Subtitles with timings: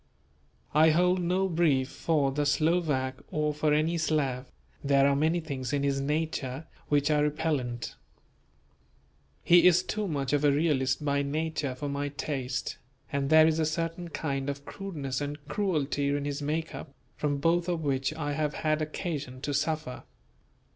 [0.73, 4.47] I hold no brief for the Slovak or for any Slav;
[4.83, 7.93] there are many things in his nature which are repellent.
[9.43, 12.79] He is too much of a realist by nature for my taste,
[13.13, 17.37] and there is a certain kind of crudeness and cruelty in his make up, from
[17.37, 20.01] both of which I have had occasion to suffer.